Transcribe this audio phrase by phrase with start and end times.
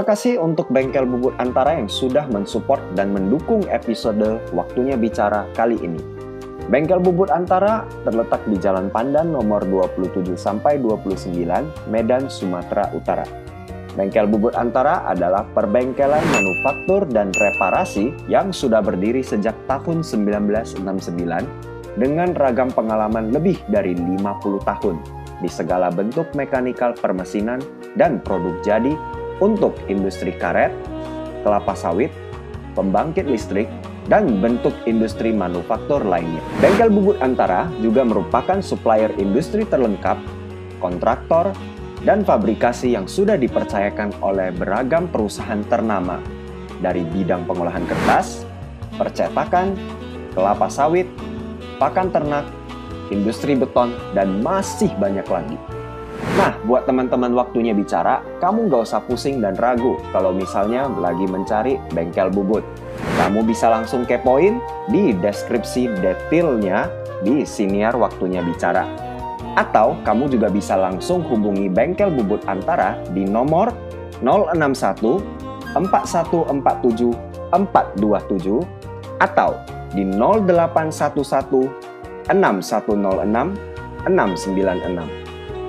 [0.00, 5.76] Terima kasih untuk Bengkel Bubut Antara yang sudah mensupport dan mendukung episode Waktunya Bicara kali
[5.76, 6.00] ini.
[6.72, 11.44] Bengkel Bubut Antara terletak di Jalan Pandan nomor 27 sampai 29,
[11.92, 13.28] Medan, Sumatera Utara.
[13.92, 20.80] Bengkel Bubut Antara adalah perbengkelan manufaktur dan reparasi yang sudah berdiri sejak tahun 1969
[22.00, 24.16] dengan ragam pengalaman lebih dari 50
[24.64, 24.96] tahun
[25.44, 27.60] di segala bentuk mekanikal permesinan
[28.00, 28.96] dan produk jadi
[29.40, 30.70] untuk industri karet,
[31.42, 32.12] kelapa sawit,
[32.76, 33.66] pembangkit listrik,
[34.08, 36.40] dan bentuk industri manufaktur lainnya.
[36.62, 40.16] Bengkel Bubut Antara juga merupakan supplier industri terlengkap,
[40.80, 41.52] kontraktor,
[42.00, 46.16] dan fabrikasi yang sudah dipercayakan oleh beragam perusahaan ternama
[46.80, 48.48] dari bidang pengolahan kertas,
[48.96, 49.76] percetakan,
[50.32, 51.06] kelapa sawit,
[51.76, 52.48] pakan ternak,
[53.12, 55.56] industri beton, dan masih banyak lagi.
[56.40, 61.76] Nah, buat teman-teman waktunya bicara, kamu nggak usah pusing dan ragu kalau misalnya lagi mencari
[61.92, 62.64] bengkel bubut.
[63.16, 66.88] Kamu bisa langsung kepoin di deskripsi detailnya
[67.20, 68.84] di siniar waktunya bicara.
[69.56, 73.72] Atau kamu juga bisa langsung hubungi bengkel bubut antara di nomor
[74.22, 75.20] 061
[75.76, 77.12] 4147
[77.50, 79.50] 427 atau
[79.92, 81.68] di 0811
[82.30, 85.19] 6106 696.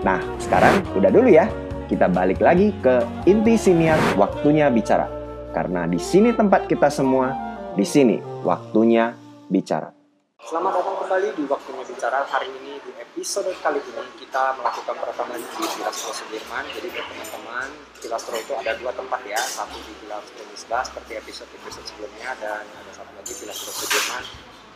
[0.02, 1.46] Nah, sekarang udah dulu ya.
[1.86, 5.06] Kita balik lagi ke inti siniar waktunya bicara.
[5.54, 7.30] Karena di sini tempat kita semua,
[7.78, 9.14] di sini waktunya
[9.46, 9.94] bicara.
[10.42, 12.26] Selamat datang kembali di Waktunya Bicara.
[12.26, 16.66] Hari ini di episode kali ini kita melakukan perekaman di Pilastro Sudirman.
[16.74, 17.68] Jadi buat teman-teman,
[18.02, 19.38] Pilastro itu ada dua tempat ya.
[19.38, 24.26] Satu di Pilastro Misbah seperti episode-episode sebelumnya dan ada satu lagi Pilastro Sudirman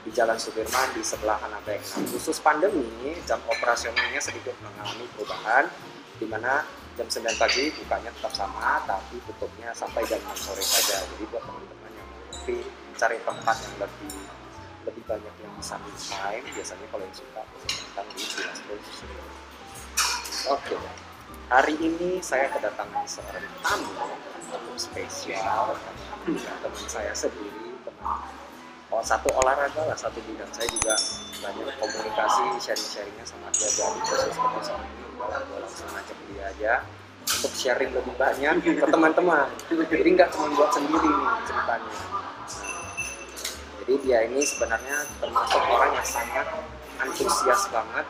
[0.05, 1.81] di Jalan Sudirman di sebelah Anabek.
[1.81, 5.65] Nah, khusus pandemi, jam operasionalnya sedikit mengalami perubahan,
[6.21, 6.61] di mana
[6.93, 11.01] jam 9 pagi bukanya tetap sama, tapi tutupnya sampai jam 6 sore saja.
[11.09, 12.61] Jadi buat teman-teman yang lebih
[12.95, 14.13] cari tempat yang lebih
[14.85, 19.33] lebih banyak yang bisa me time, biasanya kalau yang suka datang di Sudirman.
[20.53, 20.77] Oke,
[21.49, 23.89] hari ini saya kedatangan seorang tamu
[24.53, 25.73] tamu spesial
[26.61, 28.44] teman saya sendiri teman
[28.91, 30.49] oh, satu olahraga lah satu bidang.
[30.53, 30.93] Saya juga
[31.41, 36.73] banyak komunikasi sharing-sharingnya sama dia khusus ketemu sama ini gue langsung ngajak dia aja.
[37.25, 39.49] Untuk sharing lebih banyak ke teman-teman.
[39.69, 41.93] Jadi nggak cuma buat sendiri nih ceritanya.
[43.81, 46.47] Jadi dia ini sebenarnya termasuk orang yang sangat
[47.01, 48.05] antusias banget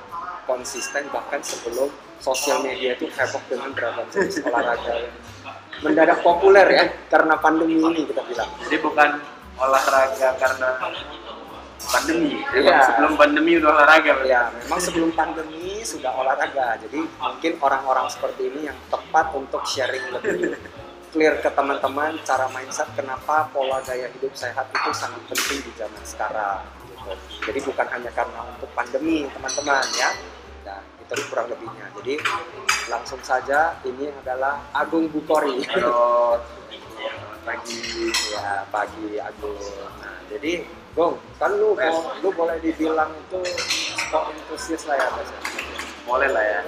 [0.46, 1.90] konsisten bahkan sebelum
[2.22, 5.16] sosial media itu heboh dengan beragam jenis olahraga yang
[5.84, 8.50] mendadak populer ya karena pandemi ini kita bilang.
[8.64, 9.10] Jadi bukan
[9.60, 10.70] olahraga karena
[11.86, 12.42] pandemi.
[12.56, 12.80] Iya.
[12.92, 14.14] Sebelum pandemi udah olahraga.
[14.26, 16.80] Ya, memang sebelum pandemi sudah olahraga.
[16.82, 20.58] Jadi mungkin orang-orang seperti ini yang tepat untuk sharing lebih
[21.16, 26.04] clear ke teman-teman cara mindset kenapa pola gaya hidup sehat itu sangat penting di zaman
[26.04, 26.60] sekarang.
[26.92, 27.12] Gitu.
[27.48, 30.10] Jadi bukan hanya karena untuk pandemi teman-teman ya.
[30.66, 31.88] Nah, itu kurang lebihnya.
[32.02, 32.14] Jadi
[32.90, 35.64] langsung saja ini adalah Agung Bukori.
[35.72, 36.36] Halo.
[37.46, 37.78] Pagi.
[38.28, 39.54] ya pagi Agung.
[40.02, 43.40] Nah, jadi Gong, kan lu bo- lu boleh dibilang itu
[44.00, 45.28] sport enthusiast lah ya Mas.
[46.04, 46.60] Boleh lah ya.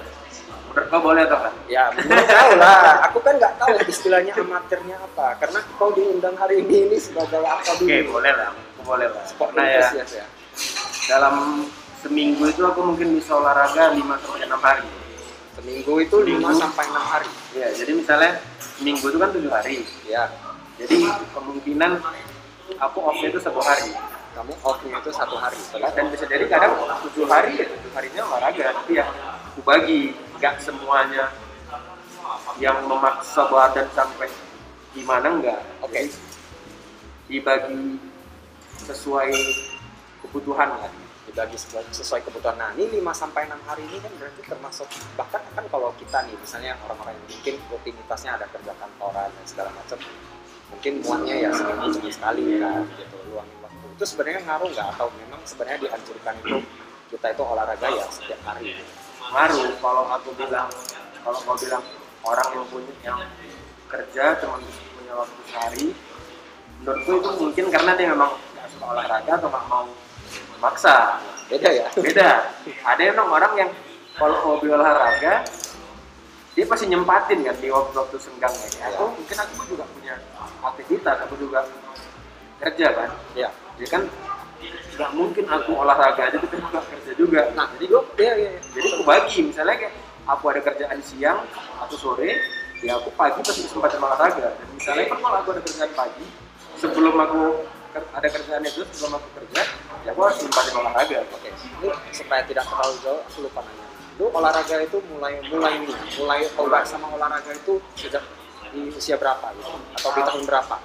[0.68, 1.54] Menurut kau boleh atau enggak?
[1.66, 3.08] Ya, belum tahu lah.
[3.08, 5.32] Aku kan nggak tahu istilahnya amatirnya apa.
[5.40, 7.88] Karena kau diundang hari ini ini sebagai apa dulu?
[7.88, 8.52] Oke, boleh lah.
[8.52, 9.24] Aku boleh lah.
[9.24, 10.26] Sport Nah ya, ya.
[11.08, 11.64] dalam
[11.98, 14.86] seminggu itu aku mungkin bisa olahraga 5 sampai 6 hari.
[15.56, 16.60] Seminggu itu 5 Seminggu.
[16.60, 17.30] sampai 6 hari.
[17.56, 18.32] Ya, jadi misalnya
[18.78, 19.76] minggu itu kan 7 hari.
[20.04, 20.28] Ya,
[20.78, 20.98] Jadi
[21.34, 21.92] kemungkinan
[22.78, 23.90] aku off-nya itu satu hari.
[24.36, 25.58] kamu off-nya itu satu hari.
[25.74, 26.78] dan bisa jadi kadang
[27.10, 29.10] tujuh hari ya tujuh harinya olahraga tapi yang
[29.50, 31.34] aku bagi nggak semuanya
[32.62, 34.30] yang memaksa badan sampai
[34.94, 36.06] gimana enggak Oke.
[37.26, 37.98] dibagi
[38.86, 39.34] sesuai
[40.22, 40.92] kebutuhan lah
[41.28, 42.56] dibagi sesuai, sesuai kebutuhan.
[42.56, 46.32] Nah, ini 5 sampai 6 hari ini kan berarti termasuk bahkan kan kalau kita nih
[46.40, 50.00] misalnya orang-orang yang mungkin rutinitasnya ada kerja kantoran dan segala macam
[50.68, 53.84] mungkin muatnya ya seminggu cuma sekali kan gitu luangin waktu.
[53.96, 56.56] Itu sebenarnya ngaruh nggak atau memang sebenarnya dianjurkan itu
[57.08, 58.76] kita itu olahraga ya setiap hari.
[59.28, 60.68] ngaruh kalau aku bilang
[61.20, 61.84] kalau kau bilang
[62.24, 63.20] orang yang punya yang
[63.88, 64.56] kerja cuma
[64.96, 65.86] punya waktu sehari
[66.80, 69.84] menurutku itu mungkin karena dia memang nggak suka olahraga atau nggak mau
[70.60, 71.88] maksa Beda ya?
[71.96, 72.28] beda
[72.84, 73.70] ada emang orang yang
[74.20, 75.44] kalau hobi olahraga
[76.52, 78.92] dia pasti nyempatin kan di waktu-waktu senggangnya ya.
[78.92, 80.14] aku mungkin aku juga punya
[80.62, 81.64] aktivitas aku juga
[82.58, 83.48] kerja kan Ya.
[83.78, 84.02] ya kan
[84.98, 88.48] nggak mungkin aku olahraga aja tapi aku nggak kerja juga Nah, jadi gue ya, ya,
[88.58, 88.60] ya.
[88.74, 89.94] jadi aku bagi misalnya kayak
[90.26, 91.40] aku ada kerjaan siang
[91.78, 92.34] atau sore
[92.82, 96.26] ya aku pagi pasti sempatin olahraga dan misalnya kan kalau aku ada kerjaan pagi
[96.74, 97.42] sebelum aku
[97.94, 99.62] ada kerjaan itu sebelum aku kerja
[100.02, 103.86] ya aku harus sempatin olahraga Oke, ini supaya tidak terlalu jauh, aku lupa nanya.
[104.18, 105.74] Lu olahraga itu mulai mulai
[106.18, 108.22] mulai olah sama olahraga itu sejak
[108.70, 109.72] di usia berapa gitu?
[109.94, 110.76] Atau di tahun berapa?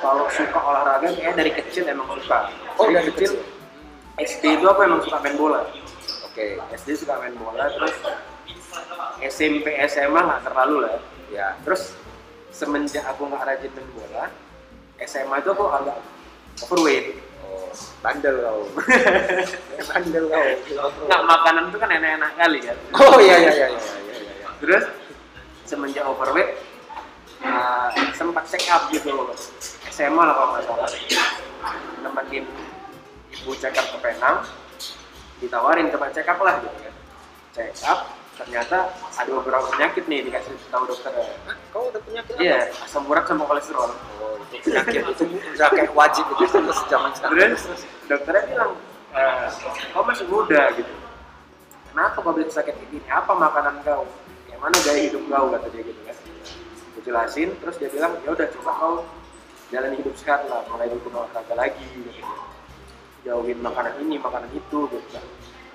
[0.00, 3.30] kalau suka olahraga kayaknya dari kecil emang suka Oh, Dari dari kecil.
[4.16, 5.68] SD itu aku emang suka main bola
[6.24, 7.92] Oke, SD suka main bola terus
[9.22, 10.96] SMP SMA nggak terlalu lah
[11.28, 11.52] ya.
[11.60, 11.92] terus
[12.48, 14.24] semenjak aku nggak rajin main bola
[14.98, 15.96] SMA itu aku agak
[16.62, 17.68] overweight Oh,
[18.00, 18.60] bandel kau.
[19.92, 20.46] bandel kau.
[21.04, 23.80] nggak makanan itu kan enak-enak kali kan Oh iya iya iya iya iya.
[24.40, 24.48] iya.
[24.56, 24.84] terus
[25.66, 26.56] semenjak overweight
[27.42, 29.10] uh, sempat check up gitu
[29.90, 30.88] SMA lah kalau nggak salah.
[32.04, 32.44] Nemenin
[33.32, 34.44] ibu check up ke Penang
[35.42, 36.94] ditawarin coba check up lah gitu kan.
[37.52, 38.00] Check up
[38.36, 41.08] ternyata ada beberapa penyakit nih dikasih tahu dokter.
[41.16, 43.96] Hah, kau udah penyakit iya asam urat sama kolesterol.
[44.20, 45.24] Oh, itu penyakit itu
[45.56, 47.56] udah kayak wajib itu terus zaman sekarang.
[47.56, 47.64] terus
[48.04, 48.72] dokternya bilang
[49.16, 49.48] eh,
[49.96, 50.92] kau masih muda gitu.
[51.90, 53.08] Kenapa kau bisa sakit gini?
[53.08, 54.04] Apa makanan kau
[54.56, 55.52] yang mana gaya hidup kau?
[55.52, 56.16] kata dia gitu kan.
[56.96, 58.96] Gue jelasin terus dia bilang ya udah coba kau
[59.68, 61.84] jalan hidup sehat lah mulai rukun olahraga lagi.
[61.92, 62.24] Gitu
[63.26, 65.24] jauhin makanan ini makanan itu gitu kan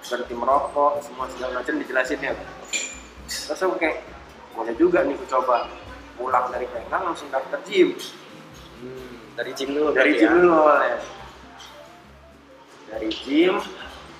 [0.01, 2.33] berhenti merokok semua segala macam dijelasin ya
[3.27, 3.99] terus aku kayak
[4.55, 5.67] boleh juga nih aku coba
[6.15, 7.95] pulang dari Penang langsung daftar gym.
[8.81, 10.35] Hmm, dari gym dulu dari gym ya?
[10.35, 10.97] dulu awalnya
[12.87, 13.55] dari gym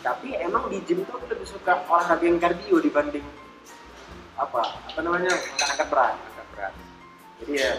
[0.03, 3.25] tapi emang di gym tuh aku lebih suka olahraga yang kardio dibanding
[4.41, 6.73] apa apa namanya angkat berat Agak berat.
[7.41, 7.71] jadi ya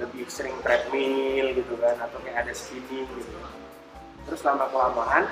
[0.00, 3.36] lebih sering treadmill gitu kan atau kayak ada spinning gitu.
[4.24, 5.24] Terus lama kelamaan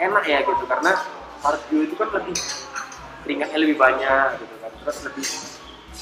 [0.00, 0.92] enak ya gitu karena
[1.44, 2.36] cardio itu kan lebih
[3.22, 4.72] keringatnya lebih banyak gitu kan.
[4.80, 5.26] Terus lebih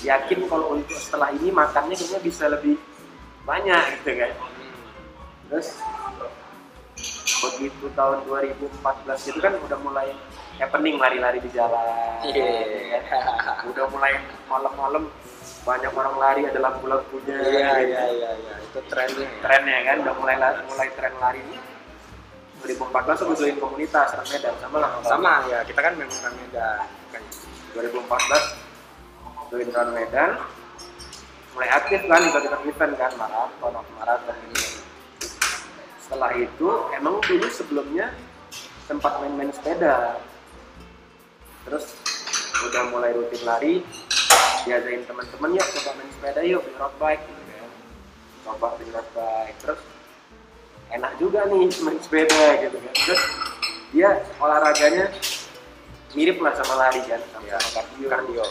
[0.03, 2.79] yakin kalau untuk setelah ini makannya kayaknya bisa lebih
[3.43, 4.33] banyak gitu kan.
[5.51, 5.69] Terus
[7.43, 10.15] begitu tahun 2014 itu kan udah mulai
[10.57, 12.49] happening lari-lari di jalan Iya.
[13.03, 13.65] kan?
[13.71, 14.13] udah mulai
[14.47, 15.05] malam-malam
[15.63, 19.23] banyak orang lari ada lampu-lampunya Iya iya iya iya itu trennya.
[19.23, 19.39] ya.
[19.41, 21.43] trennya kan udah mulai la- mulai tren lari
[22.61, 22.79] 2014
[23.21, 26.79] aku join komunitas Rang Medan sama lah Sama ya kita kan memang orang Medan.
[27.05, 27.31] Makanya.
[27.75, 28.43] 2014
[29.49, 30.31] join Run Medan
[31.53, 34.81] mulai aktif kan ikut ikut event kan maraton maraton gitu
[36.01, 38.09] setelah itu emang dulu sebelumnya
[38.83, 40.17] sempat main-main sepeda
[41.67, 41.85] terus
[42.69, 43.75] udah mulai rutin lari
[44.63, 47.71] diajain teman-teman yuk coba main sepeda yuk beli road bike gitu kan
[48.47, 49.81] coba beli road bike terus
[50.93, 53.23] enak juga nih main sepeda gitu kan terus
[53.93, 55.11] dia olahraganya
[56.13, 58.09] mirip lah sama lari kan sama, sama kardio.
[58.09, 58.47] Kardio.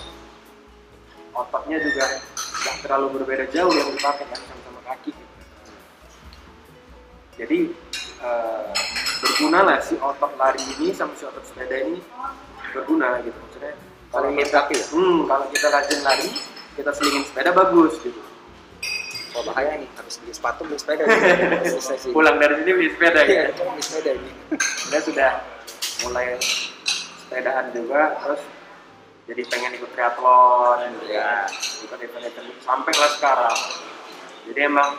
[1.31, 2.05] ototnya juga
[2.61, 5.35] nggak terlalu berbeda jauh yang dipakai kan sama-sama kaki gitu.
[7.39, 7.59] jadi
[8.19, 8.69] eh,
[9.23, 12.03] berguna lah si otot lari ini sama si otot sepeda ini
[12.71, 13.73] berguna gitu maksudnya
[14.11, 14.85] kalau kita ya?
[14.91, 16.29] hmm, kalau kita rajin lari
[16.73, 18.21] kita selingin sepeda bagus gitu
[19.31, 21.07] Oh bahaya nih harus beli sepatu beli sepeda.
[21.95, 22.11] sih.
[22.11, 24.31] pulang dari sini beli sepeda Iya, ya itu beli sepeda ini.
[24.91, 25.31] dia sudah
[26.03, 26.35] mulai
[27.15, 28.41] sepedaan juga terus
[29.31, 31.47] jadi pengen ikut triathlon gitu ya
[31.79, 33.57] ikut event-event sampai lah sekarang
[34.51, 34.89] jadi emang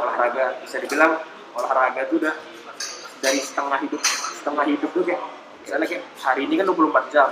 [0.00, 1.20] olahraga bisa dibilang
[1.52, 2.34] olahraga tuh udah
[3.20, 4.00] dari setengah hidup
[4.40, 5.20] setengah hidup tuh kayak
[5.70, 7.30] misalnya kayak hari ini kan 24 jam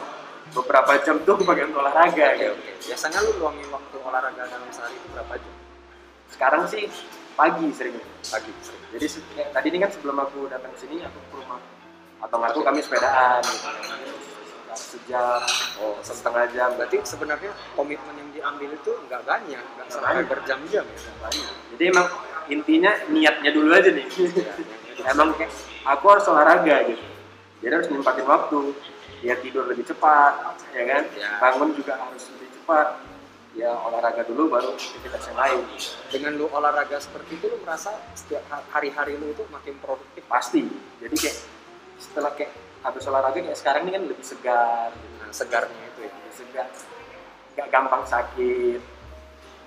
[0.55, 2.71] beberapa jam tuh pakai untuk olahraga Oke gitu oke.
[2.87, 5.55] Biasanya lu luangin waktu olahraga dalam sehari itu berapa jam?
[6.31, 6.87] sekarang sih
[7.35, 7.99] pagi sering
[8.31, 8.53] Pagi.
[8.63, 8.83] sering.
[8.95, 11.59] jadi kayak tadi ini kan sebelum aku datang ke sini aku ke rumah
[12.23, 14.15] atau nggak aku kami sepedaan gitu
[14.79, 15.43] sejam
[15.83, 21.13] oh setengah jam Berarti sebenarnya komitmen yang diambil itu nggak banyak, nggak sampai berjam-jam ya.
[21.19, 22.07] banyak jadi emang
[22.47, 24.07] intinya niatnya dulu aja nih
[25.11, 25.51] emang kayak
[25.83, 27.18] aku harus olahraga gitu
[27.59, 28.61] jadi harus nyempatin waktu
[29.19, 30.33] ya tidur lebih cepat
[30.71, 31.29] ya kan Ya.
[31.39, 32.89] bangun juga harus lebih cepat
[33.53, 35.61] ya olahraga dulu baru aktivitas yang lain
[36.09, 40.23] Dengan lu olahraga seperti itu lu merasa setiap ha- hari-hari lu itu makin produktif.
[40.27, 40.63] pasti
[40.99, 41.37] jadi kayak
[41.99, 45.17] setelah kayak habis olahraga kayak sekarang ini kan lebih segar gitu.
[45.19, 46.11] Nah, segarnya itu ya.
[46.15, 46.67] lebih segar
[47.59, 48.81] nggak gampang sakit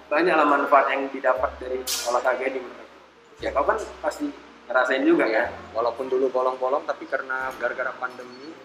[0.08, 2.90] banyaklah manfaat yang didapat dari olahraga ini menurut
[3.40, 4.32] ya kau kan pasti
[4.72, 8.56] ngerasain juga ya Walaupun dulu bolong-bolong tapi karena gara-gara pandemi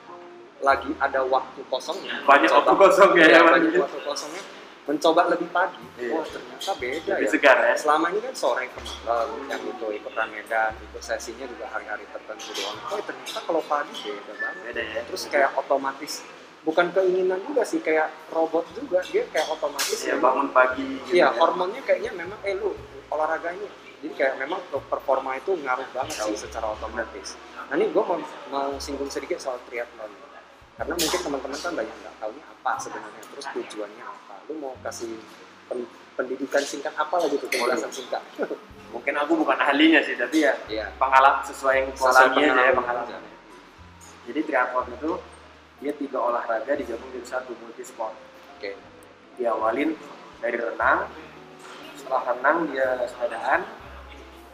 [0.58, 2.24] lagi ada waktu kosongnya.
[2.24, 3.82] Banyak mencoba- waktu kosong ya, Iya, ya, banyak Mas.
[3.82, 4.42] waktu kosongnya.
[4.86, 5.84] Mencoba lebih pagi.
[5.96, 6.14] Iya.
[6.14, 7.28] Wah ternyata beda lebih ya.
[7.28, 11.66] segar ya Selama ini kan sore ke malam yang itu ikut medan, ikut sesinya juga
[11.68, 12.78] hari-hari tertentu doang.
[12.88, 14.62] Oh ternyata kalau pagi beda banget.
[14.64, 16.12] beda ya Terus kayak otomatis
[16.62, 21.12] bukan keinginan juga sih kayak robot juga dia kayak otomatis ya memang- bangun pagi gitu
[21.12, 21.36] Iya, ya.
[21.36, 22.72] hormonnya kayaknya memang eh lu
[23.08, 23.68] olahraga ini.
[24.06, 27.34] Jadi kayak memang performa itu ngaruh banget sih secara otomatis.
[27.66, 28.22] Nah ini gue mau,
[28.54, 30.06] mau singgung sedikit soal triathlon.
[30.78, 34.34] Karena mungkin teman-teman kan banyak nggak tahunya apa sebenarnya, terus tujuannya apa.
[34.46, 35.18] Lu mau kasih
[35.66, 38.22] pen- pendidikan singkat apa lagi tuh penjelasan singkat?
[38.94, 40.88] mungkin aku bukan ahlinya sih tapi ya Iya.
[40.96, 43.22] pengalaman sesuai yang alami aja ya pengalaman pengalaman
[44.24, 45.10] jadi triathlon itu
[45.82, 48.14] dia tiga olahraga digabung jadi satu multi sport
[48.56, 48.72] Oke.
[49.36, 49.92] diawalin
[50.40, 51.10] dari renang
[51.98, 53.68] setelah renang dia sepedaan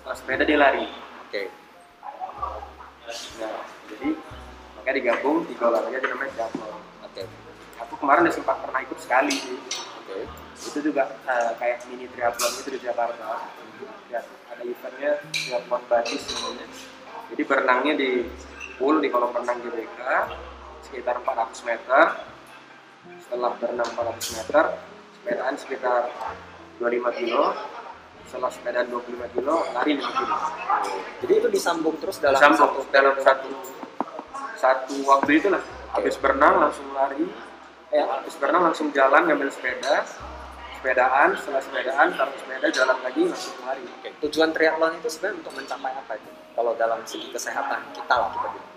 [0.02, 0.90] setelah sepeda dia lari.
[1.30, 1.42] Oke.
[3.38, 4.08] nah jadi
[4.74, 7.22] makanya digabung tiga olahraga jadi namanya triathlon Oke.
[7.78, 9.34] aku kemarin udah sempat pernah ikut sekali.
[9.38, 9.58] Sih
[10.02, 10.26] Oke.
[10.58, 13.46] itu juga eh, kayak mini triathlon itu di Jakarta.
[14.10, 16.66] Ya, ada eventnya triathlon badis namanya
[17.32, 18.10] jadi berenangnya di
[18.76, 20.00] pool di kolam renang GBK
[20.84, 22.04] sekitar 400 meter.
[23.24, 24.64] Setelah berenang 400 meter
[25.16, 26.12] sepedaan sekitar
[26.76, 27.56] 25 kilo
[28.32, 30.36] setelah sepedaan 25 kilo lari 5 kilo.
[31.20, 33.50] Jadi itu disambung terus dalam sambung satu dalam satu
[34.56, 35.60] satu waktu itulah.
[35.92, 37.28] Habis berenang langsung lari.
[37.92, 40.08] Eh habis berenang langsung jalan ngambil sepeda.
[40.80, 43.84] Sepedaan setelah sepedaan taruh sepeda jalan lagi langsung lari.
[43.84, 44.08] Oke.
[44.24, 46.30] Tujuan triathlon itu sebenarnya untuk mencapai apa itu?
[46.56, 48.70] Kalau dalam segi kesehatan kita lah kita bilang.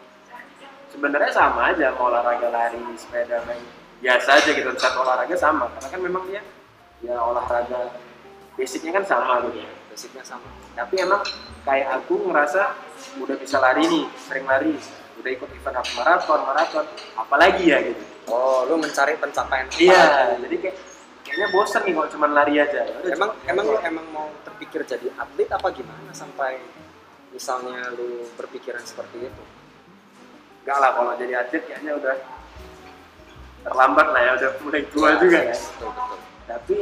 [0.91, 3.63] sebenarnya sama aja mau olahraga lari sepeda main.
[4.03, 5.71] Biasa aja gitu satu olahraga sama.
[5.79, 6.43] Karena kan memang dia
[6.99, 8.03] ya olahraga
[8.55, 10.47] basicnya kan sama gitu Basicnya sama.
[10.73, 11.23] tapi emang
[11.63, 12.75] kayak aku ngerasa
[13.17, 14.75] udah bisa lari nih sering lari.
[15.15, 16.85] Udah ikut event half maraton maraton.
[17.15, 18.03] Apalagi ya gitu.
[18.27, 20.03] Oh, lu mencari pencapaian apa iya
[20.35, 20.75] jadi kayak
[21.21, 22.81] kayaknya bosen nih kalau cuma lari aja.
[22.81, 26.59] Ya udah, Emang emang lu emang mau terpikir jadi atlet apa gimana sampai
[27.29, 29.43] misalnya lu berpikiran seperti itu?
[30.61, 32.15] enggak lah kalau jadi atlet kayaknya udah
[33.61, 36.17] terlambat lah ya udah mulai tua Ya, juga ya Betul betul.
[36.45, 36.77] tapi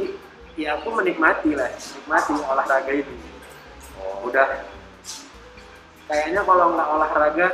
[0.54, 3.14] ya aku menikmati lah menikmati olahraga itu
[3.94, 4.66] Oh, udah
[6.10, 7.46] kayaknya kalau nggak olahraga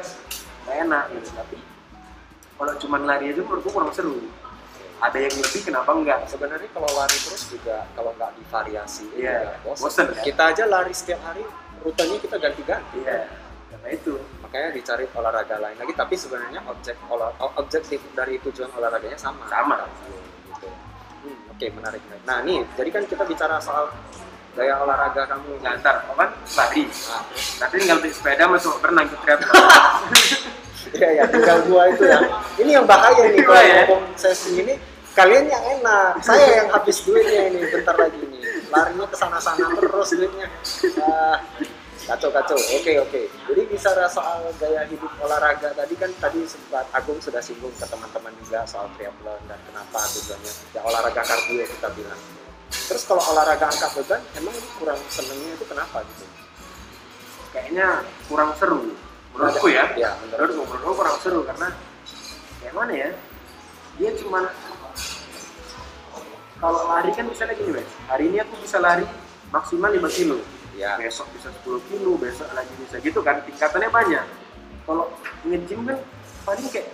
[0.66, 1.56] nggak enak gitu tapi
[2.58, 4.18] kalau cuma lari aja menurutku kurang seru
[5.00, 9.76] ada yang lebih kenapa enggak sebenarnya kalau lari terus juga kalau nggak divariasi Iya, juga
[9.80, 10.24] bosen kan?
[10.24, 11.44] Kita aja lari setiap hari,
[11.80, 12.98] rutenya kita ganti-ganti.
[13.00, 13.28] iya
[13.70, 14.14] karena itu
[14.50, 19.46] Makanya dicari olahraga lain lagi, tapi sebenarnya objek olah, objektif dari tujuan olahraganya sama.
[19.46, 19.86] Sama.
[19.86, 20.18] Gitu.
[21.60, 22.24] Oke, menarik, menarik.
[22.24, 23.92] Nah, nih, jadi kan kita bicara soal
[24.56, 25.60] gaya olahraga kamu.
[25.60, 27.20] nah ntar apa kan lari Nah,
[27.60, 29.52] nanti tinggal beli sepeda masuk berenang ke triathlon
[30.96, 32.16] Iya ya, tinggal dua itu ya.
[32.64, 33.84] Ini yang bahaya nih kalau ya?
[33.92, 34.80] ngomong sesi ini.
[35.12, 38.40] Kalian yang enak, saya yang habis duitnya ini bentar lagi nih.
[38.72, 40.48] Larinya ke sana-sana terus duitnya.
[41.04, 41.44] Ah,
[42.08, 42.58] kacau kacau.
[42.76, 43.22] Oke oke.
[43.28, 48.32] Jadi bicara soal gaya hidup olahraga tadi kan tadi sempat Agung sudah singgung ke teman-teman
[48.44, 52.20] juga soal triathlon dan kenapa tujuannya ya olahraga kardio kita bilang.
[52.70, 56.26] Terus kalau olahraga angkat beban, emang ini kurang senengnya itu kenapa gitu?
[57.50, 58.94] kayaknya kurang seru
[59.34, 61.68] menurutku ya Ya, menurut menurutku menurutku kurang seru karena
[62.62, 63.10] kayak mana ya
[63.98, 64.44] dia cuman
[66.60, 69.04] kalau lari kan misalnya gini wes hari ini aku bisa lari
[69.50, 70.38] maksimal 5 kilo
[70.80, 70.96] ya.
[70.96, 74.24] besok bisa 10 kilo besok lagi bisa gitu kan tingkatannya banyak
[74.88, 75.12] kalau
[75.44, 75.98] nge-gym kan
[76.42, 76.88] paling kayak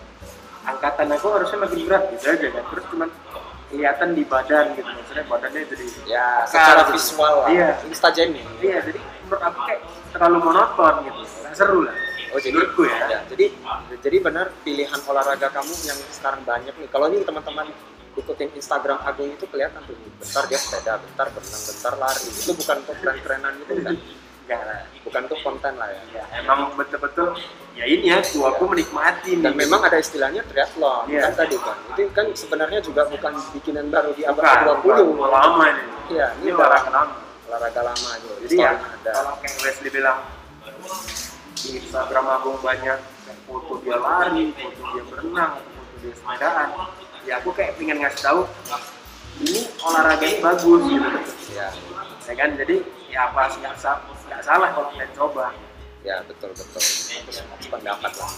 [0.66, 3.08] angkatan aku harusnya makin berat gitu aja kan terus cuman
[3.66, 6.92] kelihatan di badan gitu maksudnya badannya jadi Ya, secara gitu.
[6.98, 7.48] visual lah.
[7.50, 7.68] Iya.
[7.86, 8.46] Instagraming.
[8.62, 9.80] iya jadi menurut aku kayak
[10.14, 11.96] terlalu monoton gitu nggak seru lah
[12.34, 13.46] Oh jadi menurutku ya ya, jadi
[14.02, 16.88] jadi benar pilihan olahraga kamu yang sekarang banyak nih.
[16.90, 17.70] Kalau ini teman-teman
[18.16, 22.22] ikutin Instagram Agung itu kelihatan tuh bentar dia sepeda, bentar berenang, bentar lari.
[22.26, 23.96] Itu bukan untuk keren-kerenan gitu kan?
[24.46, 26.02] enggak lah Bukan untuk konten lah ya.
[26.12, 27.34] ya emang betul-betul
[27.74, 29.66] ya ini ya tuh aku menikmati Dan nih.
[29.66, 31.26] memang ada istilahnya triathlon Iya.
[31.26, 31.74] kan tadi kan.
[31.90, 35.18] Itu kan sebenarnya juga bukan bikinan baru di abad bukan, bukan, ke-20.
[35.18, 38.30] udah lama ini Iya, ini ini olahraga, lama olahraga lama aja.
[38.40, 39.10] jadi ya ada.
[39.12, 40.18] kalau kayak Wesley bilang
[41.56, 42.98] di Instagram Agung banyak
[43.42, 46.68] foto dia lari, foto dia berenang, foto dia sepedaan
[47.26, 48.40] ya aku kayak pengen ngasih tahu
[49.38, 51.08] ini olahraga ini bagus gitu
[51.52, 51.68] Ya,
[52.22, 52.76] ya kan jadi
[53.08, 55.48] ya apa sih nggak sa- nggak salah kalau kalian coba
[56.02, 56.78] ya betul betul.
[56.78, 58.30] Terus pendapat lah.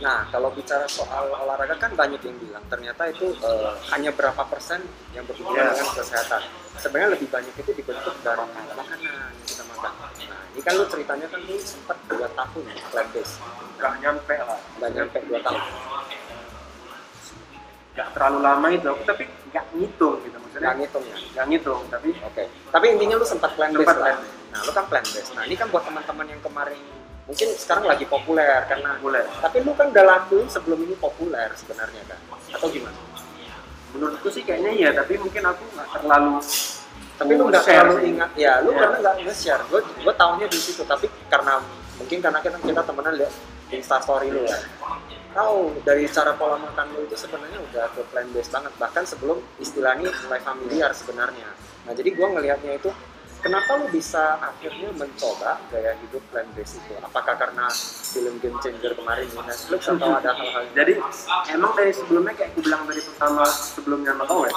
[0.00, 4.82] Nah, kalau bicara soal olahraga kan banyak yang bilang ternyata itu eh, hanya berapa persen
[5.12, 5.74] yang berhubungan Iya.
[5.76, 6.42] dengan kesehatan.
[6.74, 9.92] Sebenarnya lebih banyak itu dibentuk dari makanan yang kita makan.
[10.24, 13.36] Nah, ini kan lu ceritanya kan lu sempat dua tahun plant based,
[13.76, 15.62] nggak nyampe lah nggak nyampe dua tahun.
[17.92, 21.16] Nggak terlalu lama itu aku tapi nggak ngitung gitu maksudnya Nggak ngitung ya.
[21.32, 22.44] nggak ngitung tapi Oke.
[22.48, 24.16] Tapi intinya lu sempat plant based Sempat lah.
[24.48, 25.30] Nah, lu kan plant based.
[25.32, 26.80] Nah, ini kan buat teman-teman yang kemarin
[27.22, 32.02] mungkin sekarang lagi populer karena boleh tapi lu kan udah lakuin sebelum ini populer sebenarnya
[32.04, 32.18] kan
[32.50, 32.98] atau gimana?
[33.94, 36.42] menurutku sih kayaknya iya tapi mungkin aku nggak terlalu
[37.14, 38.80] tapi lu nggak terlalu ingat ya lu Iya.
[38.80, 41.62] karena nggak nge-share gue gue tahunya di situ tapi karena
[41.94, 43.34] mungkin karena kita kita temenan lihat
[43.70, 44.58] instastory lu ya
[45.32, 48.72] tahu dari cara pola makan lu itu sebenarnya udah ke plan based banget.
[48.78, 51.48] Bahkan sebelum istilahnya mulai familiar sebenarnya.
[51.88, 52.90] Nah jadi gue ngelihatnya itu
[53.42, 56.94] kenapa lu bisa akhirnya mencoba gaya hidup plan based itu?
[57.02, 57.66] Apakah karena
[58.12, 61.00] film game changer kemarin di Netflix atau ada hal-hal jadi
[61.56, 64.54] emang dari sebelumnya kayak aku bilang tadi pertama sebelumnya sama kau ya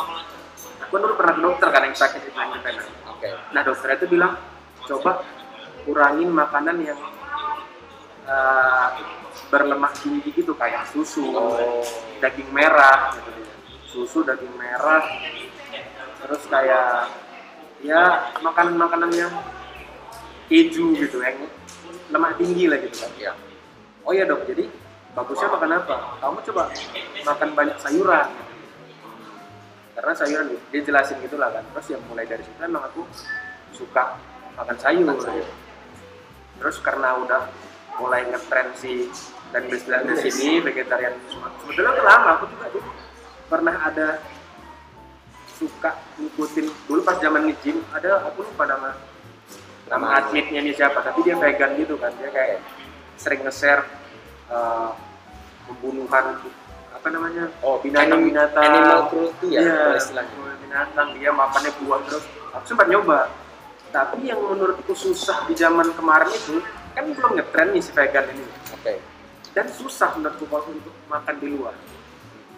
[0.84, 3.30] aku dulu pernah ke dokter kan yang sakit itu independen oke.
[3.56, 4.34] Nah dokter itu bilang
[4.86, 5.12] coba
[5.88, 7.00] kurangin makanan yang
[8.28, 8.88] eh,
[9.56, 11.56] berlemak tinggi gitu kayak susu Oh.
[12.20, 13.32] daging merah gitu.
[13.88, 15.00] Susu daging merah
[16.20, 17.08] terus kayak
[17.80, 19.32] ya makanan-makanan yang
[20.52, 21.40] keju gitu yang
[22.12, 23.12] lemak tinggi lah gitu kan.
[23.16, 23.32] Ya
[24.04, 24.68] oh iya dok jadi
[25.16, 25.96] bagusnya makan apa?
[26.20, 26.64] Kamu coba
[27.24, 28.28] makan banyak sayuran.
[29.96, 31.64] Karena sayuran dia jelasin gitu lah kan.
[31.72, 33.08] Terus ya mulai dari situ emang aku
[33.72, 34.20] suka
[34.56, 35.48] makan sayur, Makan sayur.
[36.56, 37.42] terus karena udah
[38.00, 39.08] mulai ngetren si
[39.54, 41.50] dan bestial di sini vegetarian semua.
[41.62, 42.90] Sebetulnya udah lama aku juga dulu
[43.46, 44.08] pernah ada
[45.56, 48.90] suka ngikutin dulu pas zaman nge-gym ada aku lupa nama
[49.88, 52.60] nama atletnya ini siapa tapi dia vegan gitu kan dia kayak
[53.16, 53.88] sering nge-share
[54.52, 54.92] uh,
[55.64, 56.36] pembunuhan
[56.92, 58.66] apa namanya oh binatang-binatang.
[58.68, 60.54] animal cruelty ya kalau istilahnya.
[60.60, 62.26] binatang dia makannya buah terus.
[62.52, 63.32] Aku sempat nyoba.
[63.94, 66.60] Tapi yang menurutku susah di zaman kemarin itu
[66.92, 68.44] kan belum ngetren nih si vegan ini.
[68.76, 69.15] Oke
[69.56, 71.74] dan susah menurutku kalau untuk makan di luar.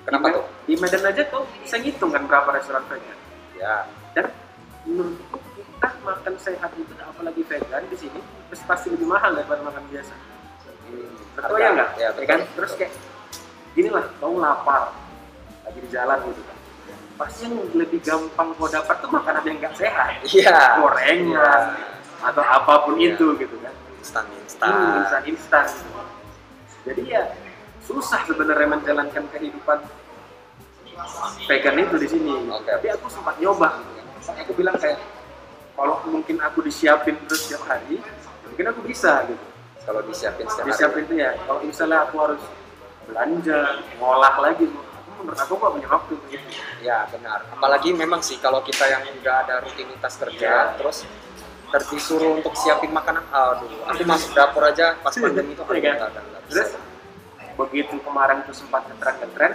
[0.02, 0.46] Kenapa di, tuh?
[0.66, 3.18] Di Medan aja kau bisa ngitung kan berapa restoran vegan
[3.54, 3.86] ya.
[4.12, 4.26] Dan
[4.84, 8.20] menurutku kita makan sehat itu apalagi vegan di sini
[8.66, 10.14] pasti- lebih mahal daripada makan biasa.
[11.38, 11.62] Betul Harga.
[11.62, 11.90] ya nggak?
[11.96, 12.54] Ya, ya kan betul.
[12.58, 12.92] terus kayak
[13.72, 14.90] gini lah kau lapar
[15.62, 16.58] lagi di jalan gitu kan.
[17.18, 20.18] Pasti yang lebih gampang kau dapat tuh makanan yang nggak sehat.
[20.26, 20.82] Iya.
[20.82, 21.62] Gorengan
[22.18, 23.14] atau apa pun Iya.
[23.14, 23.74] itu gitu kan.
[24.00, 24.72] Instan Hmm, instan.
[24.82, 25.66] instan instan.
[25.68, 26.02] gitu.
[26.88, 27.24] Jadi ya
[27.84, 29.80] susah sebenarnya menjalankan kehidupan
[31.48, 32.34] vegan itu di sini.
[32.52, 32.68] Oke.
[32.68, 33.80] tapi aku sempat nyoba.
[33.80, 35.00] Gitu aku bilang kayak
[35.78, 38.02] kalau mungkin aku disiapin terus setiap hari
[38.48, 39.46] mungkin aku bisa gitu.
[39.88, 40.72] Kalau disiapin setiap hari.
[40.74, 42.42] Disiapin itu ya kalau misalnya aku harus
[43.08, 43.60] belanja
[44.04, 46.14] ngolah lagi aku menurut aku gak punya waktu.
[46.18, 46.48] Untuk itu
[46.84, 47.40] ya benar.
[47.54, 51.27] Apalagi memang sih kalau kita yang nggak ada rutinitas kerja terus ter-
[51.92, 53.24] disuruh untuk siapin makanan.
[53.28, 55.96] Aduh aku masuk dapur aja pas pandemi itu Iya kan?
[56.00, 56.22] nggak ada.
[56.48, 56.70] Terus
[57.58, 59.54] begitu kemarin tuh sempat ngetren ngetren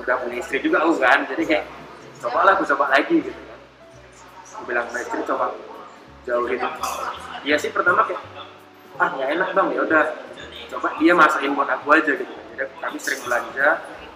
[0.00, 1.64] udah punya istri juga aku kan jadi kayak
[2.24, 3.58] cobalah aku coba lagi gitu kan.
[4.56, 5.46] Aku bilang sama istri coba
[6.26, 6.58] jauhin.
[7.46, 8.22] Iya sih pertama kayak
[8.98, 9.68] ah nggak enak bang.
[9.76, 10.04] Ya udah
[10.74, 12.46] coba dia masakin buat aku aja gitu kan.
[12.58, 13.68] Jadi kami sering belanja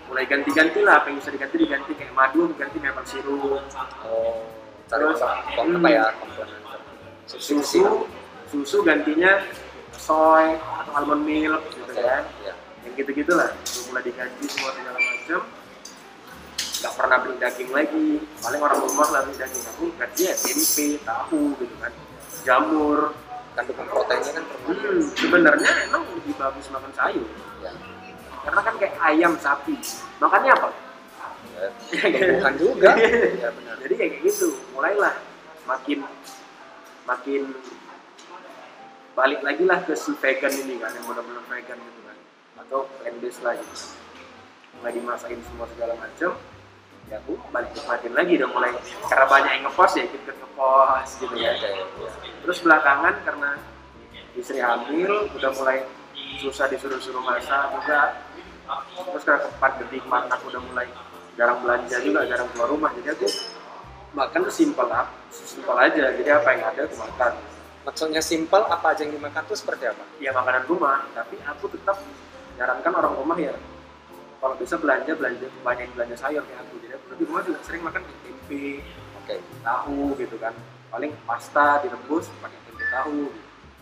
[0.04, 3.62] mulai ganti-ganti lah apa yang bisa diganti diganti kayak madu diganti maple sirup.
[4.04, 5.78] oh cari hmm.
[5.80, 6.04] apa ya?
[7.24, 7.92] Substitusi lah.
[7.92, 8.06] susu.
[8.52, 9.40] Susu gantinya
[9.96, 12.22] soy atau almond milk gitu Oke, kan.
[12.44, 12.54] ya.
[12.84, 15.40] yang gitu-gitu lah Udah mulai diganti semua segala macam.
[16.54, 18.08] Nggak pernah beli daging lagi.
[18.44, 19.64] Paling orang rumah lah beli daging.
[19.72, 21.92] Aku ganti ya tempe tahu gitu kan.
[22.44, 22.98] Jamur.
[23.54, 27.28] Kandungan proteinnya kan hmm, sebenarnya emang lebih bagus makan sayur.
[27.62, 27.70] Ya.
[28.44, 29.78] karena kan kayak ayam sapi.
[30.20, 30.68] Makannya apa
[31.64, 31.70] ya.
[32.20, 32.90] tumbuhan juga.
[33.40, 33.74] Ya benar.
[33.80, 34.48] Jadi kayak gitu.
[34.76, 35.14] Mulailah
[35.64, 35.98] makin
[37.08, 37.42] makin
[39.14, 42.16] balik lagi lah ke si vegan ini kan yang benar-benar vegan gitu kan.
[42.64, 43.76] Atau plant based lah gitu.
[44.80, 46.32] Mulai dimasakin semua segala macam
[47.04, 48.72] ya aku balik nikmatin lagi udah mulai
[49.12, 52.10] karena banyak yang ngepost ya ikut ngepost gitu ya, ya ya, ya.
[52.40, 53.60] terus belakangan karena
[54.32, 55.84] istri hamil udah mulai
[56.42, 58.00] susah disuruh-suruh masak juga.
[58.94, 60.86] Terus karena pandemi kemarin aku udah mulai
[61.34, 62.90] jarang belanja juga jarang keluar rumah.
[62.98, 63.26] Jadi aku
[64.14, 66.04] makan tuh simpel lah simpel aja.
[66.14, 67.32] Jadi apa yang ada aku makan.
[67.84, 70.04] Maksudnya simpel apa aja yang dimakan tuh seperti apa?
[70.22, 71.04] Ya makanan rumah.
[71.12, 72.00] Tapi aku tetap
[72.56, 73.54] nyarankan orang rumah ya.
[74.40, 76.74] Kalau bisa belanja belanja banyak belanja sayur kayak aku.
[76.80, 78.80] Jadi aku di rumah juga sering makan tempe
[79.20, 79.36] oke.
[79.60, 80.54] tahu gitu kan.
[80.88, 83.18] Paling pasta direbus pakai tempe tahu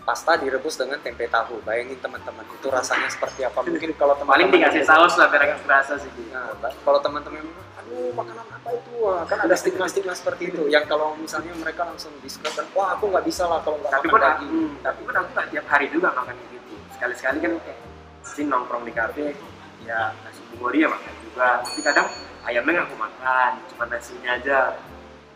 [0.03, 1.63] pasta direbus dengan tempe tahu.
[1.63, 3.63] Bayangin teman-teman itu rasanya seperti apa?
[3.63, 6.11] Mungkin kalau paling teman-teman dikasih saus lah biar agak kerasa sih.
[6.35, 7.47] Nah, kalau teman-teman
[7.79, 8.91] aduh makanan apa itu?
[9.03, 10.63] Wah, kan ada stigma-stigma seperti itu.
[10.67, 14.11] Yang kalau misalnya mereka langsung disclose kan, wah aku nggak bisa lah kalau nggak makan
[14.11, 14.51] pun daging.
[14.51, 16.75] hmm, tapi pun aku nggak tiap hari juga makan gitu.
[16.99, 17.81] Sekali-sekali kan kayak
[18.23, 19.35] sih nongkrong di kafe
[19.83, 21.49] ya nasi bungori ya makan juga.
[21.63, 22.09] Tapi kadang
[22.43, 24.59] ayamnya nggak aku makan cuma nasinya aja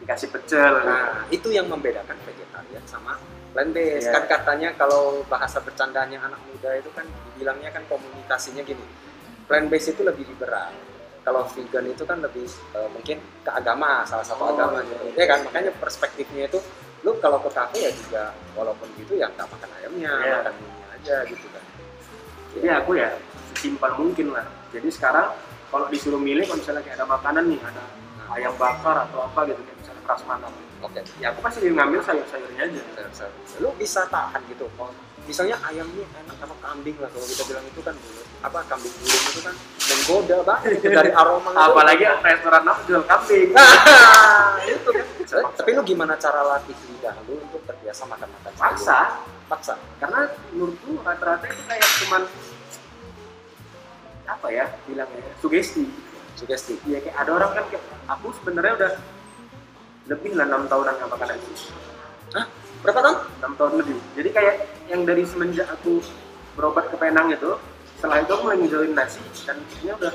[0.02, 0.72] dikasih pecel.
[0.82, 3.16] Nah, itu yang membedakan vegetarian sama
[3.56, 4.04] plant based.
[4.04, 4.12] Iya.
[4.12, 8.84] Kan katanya kalau bahasa bercandanya anak muda itu kan dibilangnya kan komunikasinya gini.
[9.48, 10.68] Plant based itu lebih liberal.
[11.24, 14.94] kalau vegan itu kan lebih eh, mungkin ke agama salah satu Oh, agama iya.
[14.94, 16.62] gitu ya kan makanya perspektifnya itu
[17.02, 20.34] lu kalau ke kafe ya juga walaupun gitu ya nggak makan ayamnya Iya.
[20.38, 21.64] makan mie aja gitu kan
[22.54, 23.10] jadi aku ya
[23.50, 25.34] sesimpel mungkin lah jadi sekarang
[25.66, 27.82] kalau disuruh milih kalau misalnya kayak ada makanan nih ada
[28.30, 32.80] ayam bakar atau apa gitu kayak misalnya prasmanan oke ya aku pasti ngambil sayur-sayurnya aja
[32.94, 33.32] Sayur-sayur.
[33.60, 34.92] lu bisa tahan gitu kalau
[35.26, 39.24] misalnya ayamnya enak sama kambing lah kalau kita bilang itu kan dulu apa kambing gulung
[39.26, 39.54] itu kan
[39.86, 41.58] menggoda banget itu dari aroma itu.
[41.58, 45.04] apalagi restoran aku jual kambing Nah, itu kan.
[45.52, 48.62] Tapi lu gimana cara latih lidah lu untuk terbiasa makan-makan sayur?
[48.62, 48.98] paksa
[49.46, 49.74] Paksa.
[49.98, 52.22] karena menurutku rata-rata itu kayak cuman
[54.26, 55.86] apa ya bilangnya sugesti
[56.36, 56.76] Sugesti.
[56.84, 58.92] ya kayak ada orang kan kayak aku sebenarnya udah
[60.06, 61.70] lebih lah enam tahunan nggak makan nasi
[62.84, 63.16] Berapa tahun?
[63.42, 64.54] enam tahun lebih jadi kayak
[64.86, 65.98] yang dari semenjak aku
[66.54, 67.58] berobat ke Penang itu
[67.98, 70.14] setelah itu aku mulai ngejauhin nasi dan ini udah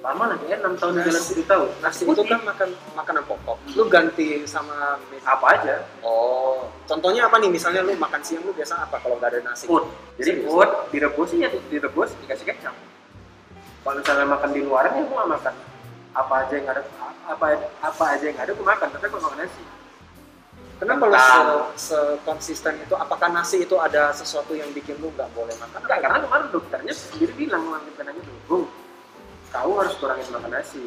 [0.00, 3.60] lama lah kayak enam tahun jalan tujuh tahun Nasi itu kan makan makanan pokok.
[3.76, 7.52] Lu ganti sama apa aja Oh, contohnya apa nih?
[7.52, 9.68] Misalnya lu makan siang lu biasa apa kalau nggak ada nasi?
[9.68, 9.84] food
[10.16, 10.48] jadi Serius?
[10.48, 12.72] food direbus ya direbus dikasih kecap
[13.84, 15.54] kalau misalnya makan di luaran ya aku nggak makan
[16.20, 16.82] apa aja yang ada
[17.26, 17.46] apa
[17.80, 19.64] apa aja yang ada aku makan tapi aku nggak makan nasi
[20.80, 21.76] Kenapa lu Kentang.
[21.76, 22.96] se, konsisten itu?
[22.96, 25.84] Apakah nasi itu ada sesuatu yang bikin lu nggak boleh makan?
[25.84, 28.64] enggak karena kemarin dokternya sendiri bilang ngambil penanya tuh bung
[29.50, 30.82] kau harus kurangin makan nasi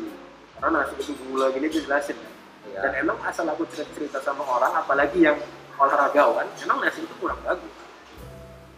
[0.57, 2.31] karena nasi itu gula gini dijelasin ya.
[2.73, 2.79] Ya.
[2.87, 5.37] dan emang asal aku cerita cerita sama orang apalagi yang
[5.75, 7.72] olahragawan emang nasi itu kurang bagus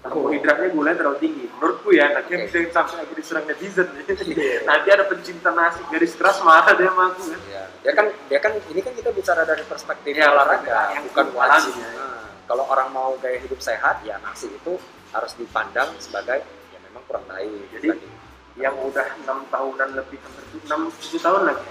[0.06, 2.46] karbohidratnya gula terlalu tinggi menurutku ya nanti Oke.
[2.48, 3.88] jangan sampai aku diserang netizen
[4.22, 4.62] Iya.
[4.70, 7.42] nanti ada pencinta nasi garis keras marah dia sama aku kan
[7.82, 11.78] Ya, kan dia kan ini kan kita bicara dari perspektif Iya, olahraga, yang bukan wajib.
[11.78, 11.86] ya.
[11.94, 17.06] Nah, kalau orang mau gaya hidup sehat, ya nasi itu harus dipandang sebagai ya memang
[17.06, 17.70] kurang baik.
[17.72, 18.10] Jadi, Tadi.
[18.58, 21.68] yang udah enam tahunan lebih hampir enam tujuh tahun lagi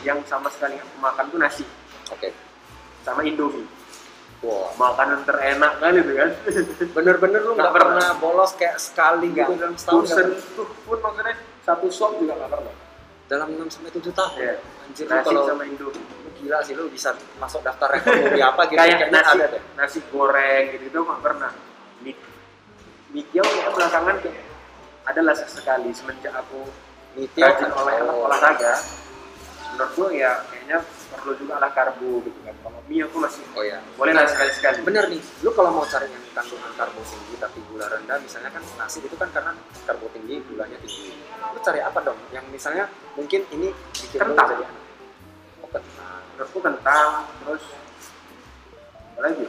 [0.00, 1.64] yang sama sekali aku makan tuh nasi
[2.08, 2.30] oke.
[3.02, 3.68] sama indomie
[4.38, 4.70] Wow.
[4.78, 6.30] makanan terenak kan itu kan
[6.94, 7.98] Bener-bener lu nggak pernah.
[7.98, 11.34] pernah bolos kayak sekali gitu dalam setahun dalam, tuh pun maksudnya
[11.66, 12.74] satu suap juga nggak pernah
[13.28, 14.34] dalam 6 sampai 7 tahun.
[14.40, 14.54] Iya.
[14.88, 18.78] Anjir nasi kalau sama indomie lu gila sih lu bisa masuk daftar ekonomi apa gitu
[18.78, 19.62] kayak nasi ada deh.
[19.76, 21.50] nasi goreng gitu itu nggak pernah
[22.00, 22.14] mie
[23.12, 24.44] mie tiaw kayak belakangan kayak
[25.04, 26.62] adalah sesekali semenjak aku
[27.18, 28.74] rajin kan oleh olahraga
[29.74, 33.80] menurutku ya kayaknya perlu juga lah karbo gitu kan kalau mie aku masih oh ya.
[33.96, 37.86] boleh lah sekali-sekali Bener nih, lu kalau mau cari yang kandungan karbo tinggi tapi gula
[37.88, 39.52] rendah, misalnya kan nasi itu kan karena
[39.88, 41.16] karbo tinggi, gulanya tinggi.
[41.52, 42.18] Lu cari apa dong?
[42.32, 42.84] Yang misalnya
[43.16, 44.48] mungkin ini bikin Kentang.
[44.52, 44.84] jadi anak.
[45.64, 46.20] Oh kentang.
[46.36, 47.10] menurutku kentang
[47.42, 47.64] terus
[49.16, 49.46] apa lagi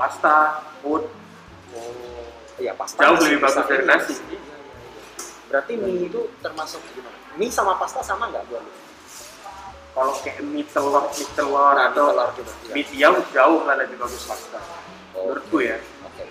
[0.00, 0.36] pasta
[0.80, 1.04] food
[1.70, 2.26] Oh,
[2.58, 2.98] iya pasta.
[2.98, 4.18] Jauh lebih bagus dari nasi.
[4.26, 5.02] iya, iya, iya.
[5.46, 7.14] Berarti mie itu termasuk gimana?
[7.38, 8.72] Mie sama pasta sama nggak buat lu?
[9.90, 12.50] Kalau kayak mie telur mie telur Nah, atau telur gitu.
[12.70, 14.60] Mie tiaw jauh lah lebih bagus pasta
[15.10, 15.76] Oh, menurutku ya.
[16.04, 16.24] Oke.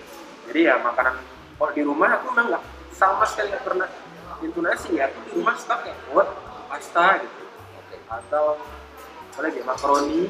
[0.48, 1.20] jadi ya makanan
[1.54, 3.88] kalau di rumah aku memang nggak sama sekali nggak pernah
[4.40, 5.06] nyentuh nasi ya.
[5.06, 6.28] Aku di rumah stok kayak buat
[6.66, 7.42] pasta gitu.
[7.76, 7.96] Oke.
[8.08, 8.44] atau
[9.30, 10.20] apa lagi makaroni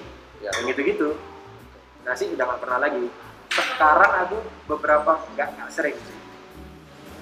[0.40, 0.48] Ya.
[0.56, 1.14] yang gitu-gitu.
[2.02, 3.04] Nasi udah nggak pernah lagi.
[3.50, 6.19] Sekarang aku beberapa nggak sering sih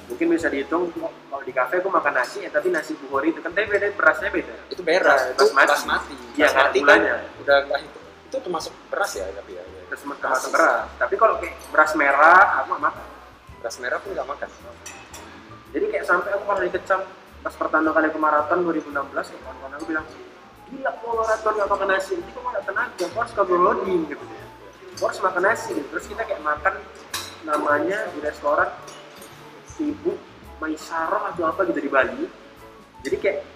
[0.09, 3.53] mungkin bisa dihitung kalau di kafe aku makan nasi ya tapi nasi buhori itu kan
[3.53, 5.69] tapi beda berasnya beda Itu beras, itu Basmati.
[5.69, 6.15] basmati.
[6.35, 7.01] Iya, Basmati kan
[7.45, 7.99] udah nggak itu.
[8.29, 9.63] Itu termasuk beras ya tapi ya.
[9.63, 9.83] ya.
[9.93, 13.07] termasuk beras tapi kalau kayak beras merah aku nggak makan
[13.59, 14.49] Beras merah pun nggak makan.
[15.77, 17.01] jadi kayak sampai aku pernah dikecam
[17.39, 20.07] pas pertama kali ke maraton 2016 kayak kawan-kawan aku bilang
[20.69, 24.25] gila kok maraton nggak makan nasi nanti kok nggak tenaga kok harus kabel loading gitu
[24.99, 25.87] kok harus makan nasi gitu.
[25.93, 26.75] terus kita kayak makan
[27.45, 28.69] namanya di restoran
[29.81, 30.15] ibu
[30.59, 32.27] Maisarah atau apa gitu di Bali.
[33.07, 33.47] Jadi kayak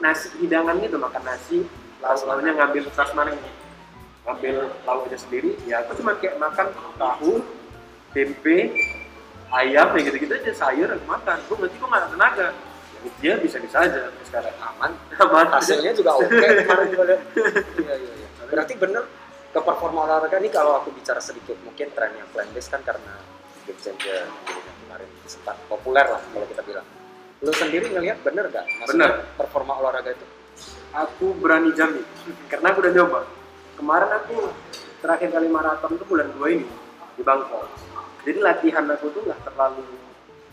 [0.00, 1.68] nasi hidangan gitu makan nasi
[2.02, 3.38] lauk-lauknya ngambil prasmanan
[4.26, 7.38] ngambil lauknya sendiri ya aku cuma kayak makan tahu
[8.10, 8.74] tempe
[9.54, 11.36] ayam ya gitu-gitu aja sayur aku makan.
[11.44, 12.48] Gue berarti kok nggak ada tenaga.
[13.02, 14.92] Ya, dia bisa-bisa aja sampai sekarang Aman.
[15.22, 16.24] aman Hasilnya juga oke.
[16.32, 17.20] Kemarin juga lihat.
[17.76, 18.28] Iya iya iya.
[18.48, 19.04] Berarti bener
[19.52, 23.20] ke performa olahraga ini kalau aku bicara sedikit mungkin trennya plant based kan karena
[23.68, 26.86] game changer gitu yang kemarin sempat populer lah kalau kita bilang.
[27.42, 28.68] Lu sendiri ngelihat bener gak?
[28.84, 30.26] Maksudnya performa olahraga itu?
[30.92, 32.04] aku berani jamin
[32.52, 33.20] karena aku udah nyoba
[33.80, 34.36] kemarin aku
[35.00, 36.66] terakhir kali maraton itu bulan 2 ini
[37.16, 37.66] di Bangkok
[38.22, 39.82] jadi latihan aku tuh nggak terlalu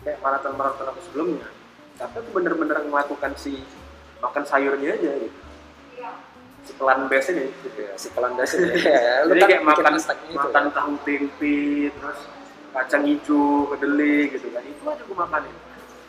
[0.02, 1.48] kayak maraton maraton aku sebelumnya
[2.00, 3.60] tapi aku bener-bener melakukan si
[4.24, 5.38] makan sayurnya aja gitu
[6.60, 9.24] si pelan base ini gitu ya Si pelan dasar ya.
[9.28, 9.94] Lu jadi kan kayak makan
[10.36, 10.72] makan ya.
[10.76, 11.56] tahu tempe
[11.88, 12.20] terus
[12.70, 15.54] kacang hijau kedelai gitu kan itu aja aku makanin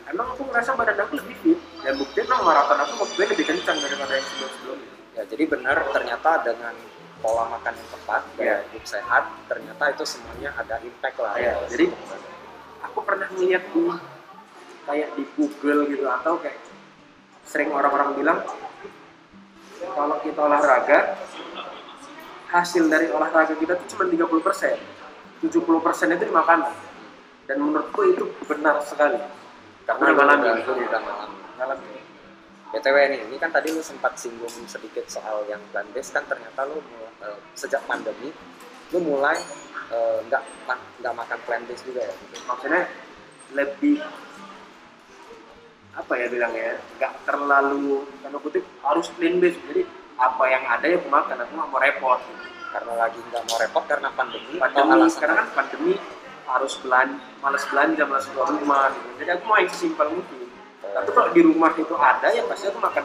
[0.08, 3.46] emang aku ngerasa badan aku lebih fit dan bukti memang maraton aku waktu gue lebih
[3.50, 6.72] kencang daripada yang sebelum sebelumnya Ya, jadi benar ternyata dengan
[7.20, 8.36] pola makan yang tepat, Iya.
[8.40, 11.36] gaya hidup sehat, ternyata itu semuanya ada impact lah.
[11.36, 11.68] Iya, ya.
[11.68, 11.92] jadi-
[12.80, 13.82] aku pernah ngeliat di
[14.82, 16.58] kayak di Google gitu atau kayak
[17.46, 18.38] sering orang-orang bilang
[19.84, 20.98] kalau kita olahraga
[22.50, 24.74] hasil dari olahraga kita tuh cuma 30 persen
[25.42, 26.70] 70 persen itu di makanan
[27.44, 29.18] dan menurutku itu benar sekali
[29.82, 30.44] karena Udah lu ngalami.
[30.46, 31.38] udah, lu udah ngalami.
[31.58, 31.90] Ngalami.
[32.72, 36.64] BTW nih, ini kan tadi lu sempat singgung sedikit soal yang plant based kan ternyata
[36.64, 36.80] lu
[37.20, 38.32] eh, sejak pandemi
[38.88, 39.36] lu mulai
[39.90, 42.36] eh, nggak ma- nggak makan plant based juga ya gitu.
[42.46, 42.82] maksudnya
[43.52, 44.00] lebih
[45.92, 49.84] apa ya bilangnya nggak terlalu tanda kutip harus clean base jadi
[50.16, 52.20] apa yang ada ya aku makan aku nggak mau repot
[52.72, 55.94] karena lagi nggak mau repot karena pandemi, atau pandemi alasan karena kan pandemi
[56.42, 59.08] harus belanja malas belanja malas keluar rumah gitu.
[59.22, 60.40] jadi aku mau yang sesimpel mungkin
[60.82, 63.04] tapi kalau di rumah itu ada ya pasti aku makan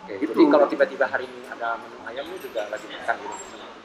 [0.00, 0.32] Oke, Gitu.
[0.34, 3.36] jadi kalau tiba-tiba hari ini ada menu ayam lu juga lagi makan gitu.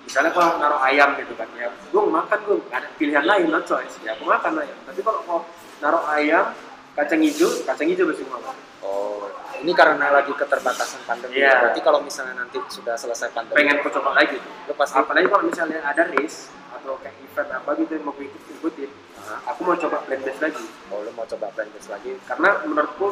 [0.06, 4.00] misalnya kalau naruh ayam gitu kan ya gue makan gue ada pilihan lain no choice
[4.02, 5.40] ya aku makan ayam tapi kalau mau
[5.84, 6.50] naruh ayam
[6.96, 8.40] kacang hijau kacang hijau pasti mau
[8.86, 9.26] Oh,
[9.66, 11.42] ini karena lagi keterbatasan pandemi.
[11.42, 11.58] Iya.
[11.58, 15.44] Berarti kalau misalnya nanti sudah selesai pandemi, pengen aku coba lagi lu pasti apalagi kalau
[15.50, 18.92] misalnya ada race atau kayak event apa gitu yang mau gue ikut ikutin
[19.26, 22.14] aku mau coba blend base lagi oh lu mau coba plant based lagi.
[22.30, 23.10] karena menurutku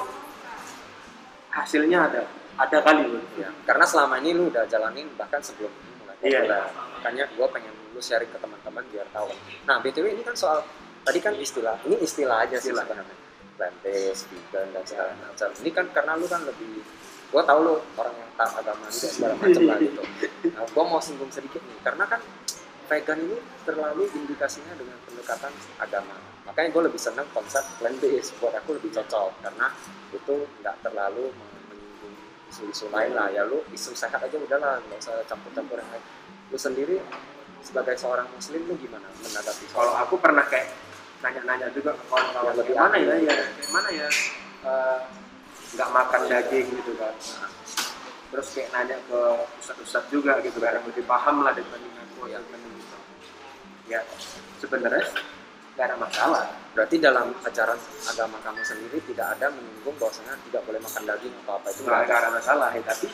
[1.50, 2.22] hasilnya ada
[2.54, 6.40] ada kali loh Ya, karena selama ini lu udah jalanin bahkan sebelum ini mulai Iya,
[6.46, 6.62] populer.
[6.94, 9.30] Makanya gua pengen lu sharing ke teman-teman biar tahu.
[9.66, 10.62] Nah, BTW ini kan soal
[11.02, 12.86] tadi kan istilah, ini istilah aja sih Istilah.
[12.86, 13.16] sebenarnya.
[13.54, 15.50] Plant based, vegan dan segala macam.
[15.54, 16.82] Ini kan karena lu kan lebih
[17.30, 20.04] gua tahu lu orang yang taat agama juga segala macam lah gitu.
[20.54, 22.22] Nah, gua mau singgung sedikit nih karena kan
[22.90, 26.16] vegan ini terlalu indikasinya dengan pendekatan agama.
[26.44, 29.72] Makanya gue lebih senang konsep plant based buat aku lebih cocok karena
[30.12, 31.32] itu nggak terlalu
[31.72, 32.16] menyinggung
[32.52, 36.04] isu-isu lain lah ya lu isu sehat aja udahlah nggak usah campur-campur yang lain.
[36.52, 37.00] Lu sendiri
[37.64, 40.68] sebagai seorang muslim lu gimana menanggapi kalau aku pernah kayak
[41.24, 43.24] nanya-nanya juga ke kawan-kawan Yang lebih gimana ya aktif.
[43.24, 44.08] ya kayak mana ya
[45.74, 47.16] nggak makan daging gitu kan
[48.30, 49.20] terus kayak nanya ke
[49.58, 52.38] ustadz-ustadz juga gitu kan yang lebih paham lah dibanding aku Iya.
[52.40, 52.98] dibanding gitu.
[53.88, 54.02] ya
[54.58, 55.06] sebenarnya
[55.74, 60.80] nggak ada masalah berarti dalam ajaran agama kamu sendiri tidak ada menyinggung bahwasanya tidak boleh
[60.80, 63.08] makan daging atau apa itu nggak nggak ada masalah ya tapi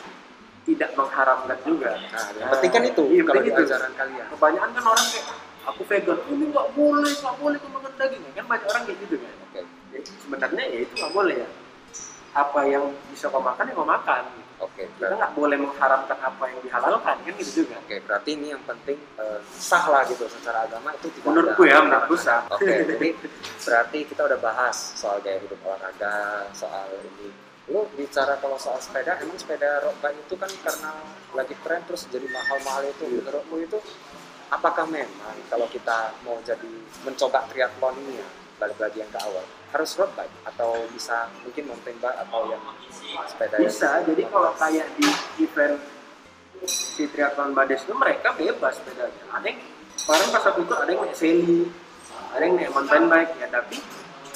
[0.60, 3.60] tidak mengharamkan juga Nah, yang penting kan itu Iya, kalau di itu.
[3.62, 4.26] ajaran kalian.
[4.28, 5.26] kebanyakan kan orang kayak
[5.68, 9.16] aku vegan ini nggak boleh nggak boleh kamu makan daging kan banyak orang kayak gitu
[9.20, 9.60] kan Oke.
[9.90, 11.48] Ya, sebenarnya ya itu nggak boleh ya
[12.30, 14.24] apa yang bisa kau makan ya kau makan
[14.60, 18.46] Oke, kita berarti nggak boleh mengharamkan apa yang dihalalkan kan gitu juga Oke, berarti ini
[18.52, 22.68] yang penting eh, sah lah gitu secara agama itu tidak menurutku ya menurutku sah Oke,
[22.92, 23.08] jadi
[23.64, 27.32] berarti kita udah bahas soal gaya hidup olahraga, soal ini.
[27.72, 30.90] Lu bicara kalau soal sepeda, emang sepeda road bike itu kan karena
[31.32, 33.04] lagi tren terus jadi mahal-mahal itu.
[33.08, 33.20] Iya.
[33.24, 33.78] Menurutmu itu
[34.50, 36.70] apakah memang kalau kita mau jadi
[37.02, 40.34] mencoba triathlon ini ya, balik lagi yang ke awal, harus road bike?
[40.44, 42.62] Atau bisa mungkin mountain bike atau yang
[43.24, 45.08] sepeda yang- bisa jadi kalau kayak di
[45.40, 45.78] event
[46.66, 49.24] si triathlon Bades itu mereka bebas sepedanya.
[49.32, 49.58] Ada yang
[50.00, 51.56] kemarin pas aku itu ada yang naik seli
[52.30, 53.76] ada yang naik mountain bike ya tapi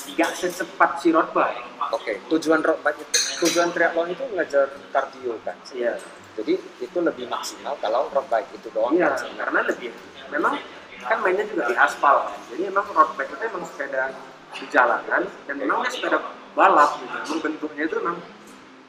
[0.06, 5.36] nggak secepat si road bike Oke, tujuan road bike itu, tujuan triathlon itu ngejar kardio
[5.40, 5.56] kan.
[5.70, 5.96] iya
[6.34, 9.90] Jadi itu lebih maksimal kalau road bike itu doang iya kan karena lebih
[10.28, 10.58] memang
[11.00, 12.38] kan mainnya juga di aspal kan.
[12.48, 14.02] jadi memang road bike itu emang sepeda
[14.50, 16.18] di jalanan dan memang dia sepeda
[16.52, 18.16] balap gitu memang bentuknya itu memang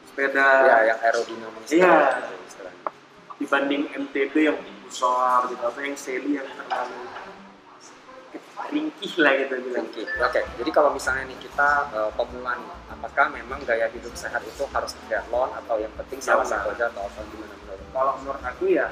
[0.06, 1.70] sepeda Ya, yang aerodinamis.
[1.70, 1.98] Iya.
[3.36, 7.04] dibanding MTB yang besar gitu atau yang seli yang terlalu
[8.66, 10.42] ringkih lah gitu bilang Oke, oke.
[10.56, 14.96] Jadi kalau misalnya nih kita eh, pemula nih, apakah memang gaya hidup sehat itu harus
[14.98, 16.64] triathlon atau yang penting salah Jangan.
[16.64, 17.80] satu aja atau apa gimana menurut?
[17.92, 18.88] kalau menurut aku ya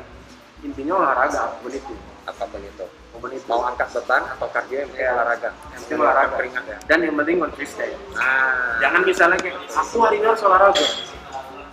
[0.62, 2.86] intinya olahraga apa pun itu Apa pun itu.
[2.88, 5.14] apa pun itu Mau angkat beban atau kardio yang penting Iya.
[5.14, 5.50] olahraga.
[5.52, 6.78] yang penting olahraga Keringat ya.
[6.86, 10.86] dan yang penting konsisten Nah, jangan misalnya kayak aku hari ini harus olahraga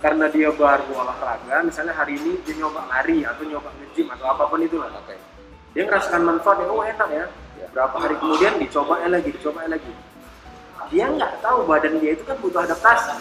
[0.01, 4.43] karena dia baru olahraga misalnya hari ini dia nyoba lari atau nyoba nge-gym atau apa
[4.45, 5.15] pun itu lah oke.
[5.71, 7.25] dia ngerasakan manfaatnya oh enak Ya.
[7.71, 9.91] Berapa hari kemudian dicoba lagi dicoba lagi
[10.87, 13.15] dia nggak tahu badan dia itu kan butuh adaptasi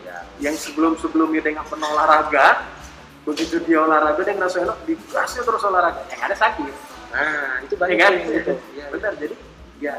[0.00, 0.24] Ya.
[0.40, 2.64] yang sebelum sebelumnya dia nggak pernah olahraga
[3.22, 6.72] begitu dia olahraga dia ngerasa enak dikasih terus olahraga yang ada sakit
[7.08, 8.52] Nah, itu ya banyak kan yang gitu.
[8.72, 8.84] Iya.
[8.88, 9.34] benar jadi
[9.78, 9.94] ya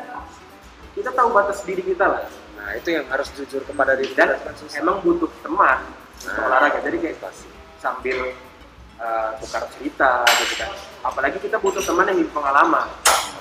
[0.93, 2.23] kita tahu batas diri kita lah
[2.57, 6.79] Nah, itu yang harus jujur kepada diri dan kita emang butuh teman untuk Nah, olahraga
[6.81, 7.47] jadi kayak pasti.
[7.77, 8.17] sambil
[8.99, 10.71] uh, tukar cerita gitu kan
[11.07, 12.87] apalagi kita butuh teman yang pengalaman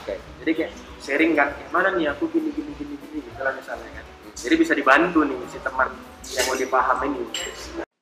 [0.00, 0.16] Oke.
[0.40, 3.90] jadi kayak sharing kan kayak mana nih aku gini gini gini gini gitu lah misalnya
[3.92, 4.04] kan
[4.38, 5.90] jadi bisa dibantu nih si teman
[6.32, 7.32] yang mau dipahamin ini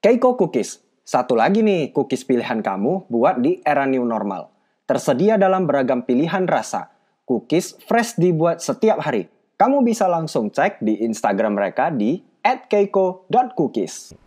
[0.07, 0.87] Keiko Cookies.
[1.07, 4.51] Satu lagi nih cookies pilihan kamu buat di era new normal.
[4.87, 6.91] Tersedia dalam beragam pilihan rasa.
[7.27, 9.27] Cookies fresh dibuat setiap hari.
[9.55, 14.19] Kamu bisa langsung cek di Instagram mereka di @keiko.cookies.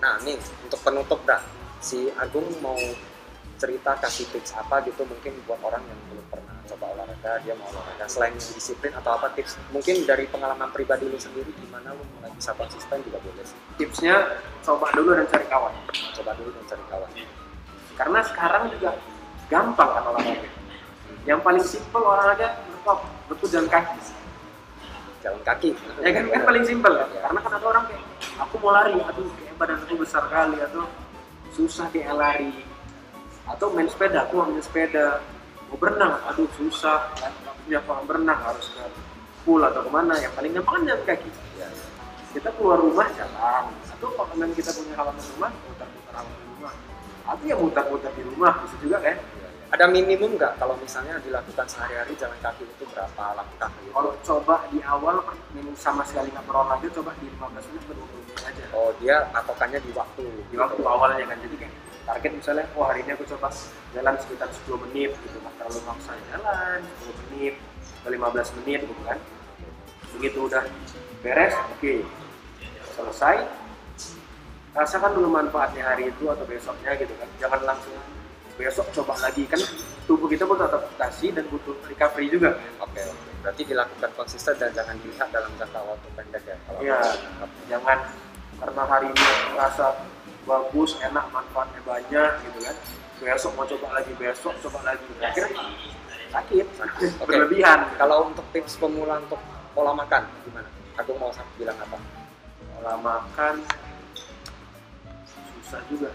[0.00, 1.40] Nah nih untuk penutup dah,
[1.82, 2.78] si Agung mau
[3.58, 7.66] cerita kasih tips apa gitu mungkin buat orang yang belum pernah coba olahraga dia mau
[7.70, 8.06] olahraga.
[8.06, 9.58] Selain disiplin atau apa tips?
[9.74, 13.58] Mungkin dari pengalaman pribadi lu sendiri gimana lu mulai bisa konsisten juga boleh sih.
[13.78, 14.14] Tipsnya
[14.62, 15.74] coba dulu dan cari kawan.
[16.14, 17.10] Coba dulu dan cari kawan.
[17.98, 18.90] Karena sekarang juga
[19.50, 20.48] gampang kan olahraga.
[21.22, 22.98] Yang paling simpel olahraga betul
[23.30, 23.98] betul jalan kaki.
[25.22, 25.70] Jalan kaki.
[26.02, 27.20] Ya kan kan paling simpel kan Ya.
[27.30, 28.02] karena kan ada orang kayak
[28.42, 30.82] aku mau lari aduh kayak badan aku besar kali atau
[31.54, 32.52] susah kayak lari.
[33.48, 35.20] Atau main sepeda aku main sepeda.
[35.68, 37.12] Mau berenang aduh susah.
[37.16, 38.84] Nggak punya kolam berenang harus ke
[39.44, 40.14] pool atau ke mana.
[40.20, 41.30] Yang paling gampang kan jalan kaki.
[41.60, 41.68] Ya,
[42.32, 43.64] kita keluar rumah jalan.
[43.92, 46.74] Atau kalau memang kita punya halaman rumah muter-muter halaman rumah.
[47.28, 49.16] Atau ya muter-muter di rumah bisa juga kan
[49.72, 54.68] ada minimum nggak kalau misalnya dilakukan sehari-hari jalan kaki itu berapa langkah gitu kalau coba
[54.68, 55.24] di awal
[55.56, 58.64] minum sama sekali nggak berolahraga coba di 15 menit ke 20 menit aja.
[58.76, 60.80] Oh dia patokannya di waktu di waktu.
[60.84, 63.48] Awalnya kan jadi kayak target misalnya wah hari ini aku coba
[63.96, 69.02] jalan sekitar 10 menit gitu nggak terlalu maksa jalan 10 menit ke 15 menit gitu
[69.08, 69.18] kan.
[70.20, 70.64] Begitu udah
[71.24, 71.94] beres oke
[72.92, 73.36] selesai.
[74.76, 77.96] Rasakan dulu manfaatnya hari itu atau besoknya gitu kan jangan langsung
[78.56, 79.60] besok coba lagi kan
[80.04, 84.94] tubuh kita butuh adaptasi dan butuh recovery juga oke oke berarti dilakukan konsisten dan jangan
[85.02, 87.00] dilihat dalam jangka waktu pendek ya kalau Iya,
[87.66, 87.98] jangan
[88.62, 89.86] karena hari ini merasa
[90.46, 92.76] bagus, enak, manfaatnya banyak gitu kan.
[93.22, 95.10] Besok mau coba lagi, besok coba lagi.
[95.18, 95.62] Akhirnya
[96.32, 97.28] sakit, sakit Oke.
[97.28, 97.84] berlebihan.
[98.00, 99.38] kalau untuk tips pemula untuk
[99.76, 101.28] pola makan gimana aku mau
[101.60, 101.96] bilang apa
[102.72, 103.54] Pola makan
[105.62, 106.10] susah juga.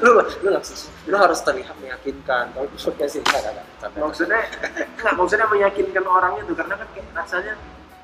[0.00, 3.90] Lu lu langsung lu harus terlihat meyakinkan kalau itu kayak sih enggak enggak enggak.
[4.00, 4.40] Maksudnya
[4.96, 7.54] nggak maksudnya meyakinkan orangnya tuh karena kan kayak rasanya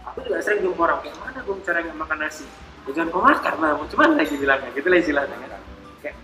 [0.05, 2.45] aku juga sering jumpa orang kayak mana gue cara nggak makan nasi.
[2.83, 5.63] Ya jangan kau makan lah, cuman lagi bilangnya, gitu lah istilahnya kan.
[6.03, 6.17] Kayak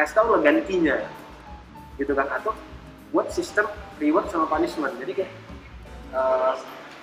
[0.00, 0.96] kasih tau lah gantinya,
[2.00, 2.56] gitu kan atau
[3.12, 3.68] buat sistem
[4.00, 4.96] reward sama punishment.
[4.96, 5.32] Jadi kayak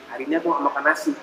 [0.10, 1.14] hari ini aku nggak makan nasi,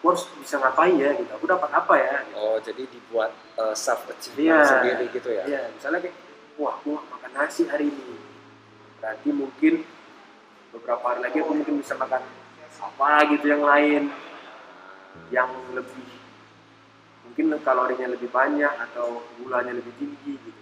[0.00, 1.28] aku harus bisa ngapain ya gitu.
[1.36, 2.24] Aku dapat apa ya?
[2.24, 2.40] Gitu.
[2.40, 4.64] oh jadi dibuat uh, self achievement Iya.
[4.64, 6.16] sendiri gitu ya Iya, misalnya kayak,
[6.56, 8.16] wah aku makan nasi hari ini.
[8.96, 9.84] Berarti mungkin
[10.72, 12.24] beberapa hari lagi aku mungkin bisa makan
[12.80, 14.08] apa gitu yang lain,
[15.28, 16.08] yang lebih
[17.28, 20.59] mungkin kalorinya lebih banyak atau gulanya lebih tinggi gitu.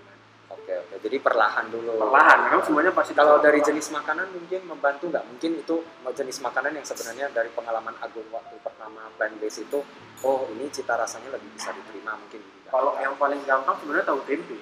[0.68, 0.96] Oke oke.
[1.08, 1.96] Jadi perlahan dulu.
[1.96, 3.68] Perlahan, memang semuanya pasti kalau dari perlahan.
[3.72, 5.24] jenis makanan mungkin membantu nggak?
[5.24, 5.76] Mungkin itu
[6.12, 9.80] jenis makanan yang sebenarnya dari pengalaman Agung waktu pertama plant based itu
[10.20, 14.20] oh ini cita rasanya lebih bisa diterima mungkin bidang kalau yang paling gampang sebenarnya tahu
[14.28, 14.58] tempe,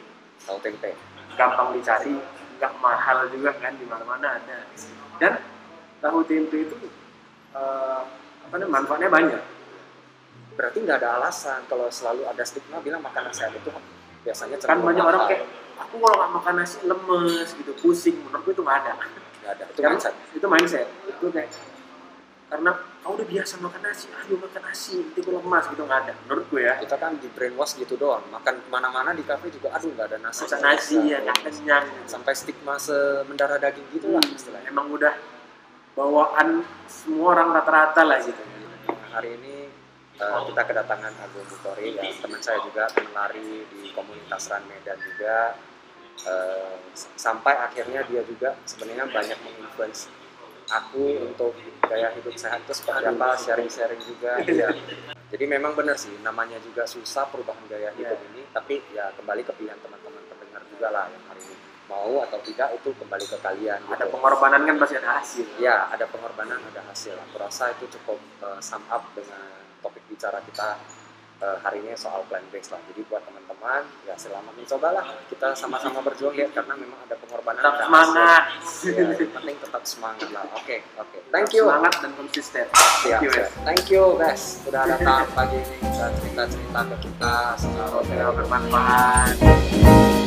[0.47, 0.90] tahu tempe.
[1.35, 2.14] Gampang dicari,
[2.62, 4.59] nggak mahal juga kan di mana-mana ada.
[5.19, 5.33] Dan
[5.99, 6.75] tahu tempe itu
[7.51, 8.01] eh,
[8.47, 9.42] apa namanya manfaatnya banyak.
[10.57, 11.61] berarti nggak ada alasan.
[11.69, 13.69] Kalau selalu ada stigma bilang makanan sehat itu
[14.25, 15.45] biasanya kan banyak orang kayak
[15.77, 18.93] aku kalau nggak makan nasi lemes gitu pusing menurutku itu nggak ada.
[18.97, 20.15] Nggak ada itu Karena mindset.
[20.35, 21.51] itu mindset itu kayak
[22.47, 22.71] karena
[23.03, 26.57] kau udah biasa makan nasi ayo makan nasi nanti aku lemas gitu nggak ada menurutku
[26.62, 26.73] ya.
[26.79, 30.19] Kita kan di brainwash gitu doang makan ke mana-mana di kafe juga aduh nggak ada
[30.23, 30.47] nasi.
[30.47, 34.71] Makan nggak nasi ya nggak kenyang sampai stigma semendarah daging gitu lah istilahnya.
[34.71, 35.15] emang udah
[35.99, 38.43] bawaan semua orang rata-rata lah gitu.
[39.11, 39.55] Hari ini
[40.20, 44.98] uh, kita kedatangan Agung Butori ya teman saya juga teman lari di komunitas Run Medan
[45.00, 45.57] juga
[46.26, 50.09] Uh, sampai akhirnya dia juga sebenarnya banyak menginfluence
[50.64, 51.52] aku untuk
[51.87, 54.72] gaya hidup sehat itu seperti apa sharing-sharing juga ya.
[55.31, 59.52] jadi memang benar sih namanya juga susah perubahan gaya hidup ini tapi ya kembali ke
[59.55, 63.80] pilihan teman-teman pendengar juga lah yang hari ini mau atau tidak itu kembali ke kalian
[63.86, 64.12] ada gitu.
[64.16, 67.14] pengorbanan kan pasti ada hasil Ya, ada pengorbanan, ada hasil.
[67.14, 70.82] Aku rasa itu cukup uh, sum up dengan topik bicara kita
[71.43, 72.82] uh, hari ini soal plant based lah.
[72.91, 75.07] Jadi buat teman-teman, ya selamat mencobalah.
[75.30, 77.62] Kita sama-sama berjuang ya, karena memang ada pengorbanan.
[77.62, 77.87] tetap hasil.
[77.87, 78.43] semangat
[78.87, 80.45] Ya, yang penting tetap semangat lah.
[80.59, 81.18] Oke, oke.
[81.30, 81.64] Thank you.
[81.70, 83.51] semangat dan konsisten Siap, Thank you, siap.
[83.62, 84.43] Thank you guys.
[84.66, 87.34] Sudah datang pagi ini cerita-cerita ke kita.
[87.55, 90.26] Semoga bermanfaat